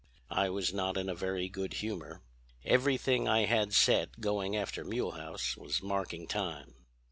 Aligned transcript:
"I 0.31 0.49
was 0.49 0.73
not 0.73 0.97
in 0.97 1.09
a 1.09 1.13
very 1.13 1.47
good 1.47 1.73
humor. 1.75 2.23
Everything 2.65 3.27
I 3.27 3.45
had 3.45 3.71
set 3.71 4.19
going 4.19 4.55
after 4.55 4.83
Mulehaus 4.83 5.55
was 5.55 5.83
marking 5.83 6.27
time. 6.27 6.73